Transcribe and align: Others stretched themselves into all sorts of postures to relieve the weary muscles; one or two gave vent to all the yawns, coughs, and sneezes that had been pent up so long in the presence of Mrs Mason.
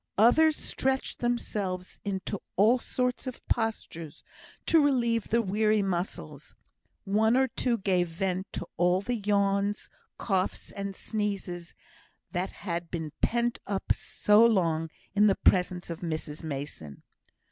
Others 0.17 0.55
stretched 0.55 1.19
themselves 1.19 1.99
into 2.03 2.39
all 2.55 2.79
sorts 2.79 3.27
of 3.27 3.47
postures 3.47 4.23
to 4.65 4.83
relieve 4.83 5.25
the 5.27 5.43
weary 5.43 5.83
muscles; 5.83 6.55
one 7.03 7.37
or 7.37 7.47
two 7.47 7.77
gave 7.77 8.07
vent 8.07 8.51
to 8.53 8.65
all 8.77 9.01
the 9.01 9.17
yawns, 9.17 9.91
coughs, 10.17 10.71
and 10.71 10.95
sneezes 10.95 11.75
that 12.31 12.49
had 12.49 12.89
been 12.89 13.11
pent 13.21 13.59
up 13.67 13.91
so 13.93 14.43
long 14.43 14.89
in 15.13 15.27
the 15.27 15.35
presence 15.35 15.91
of 15.91 15.99
Mrs 15.99 16.41
Mason. 16.43 17.03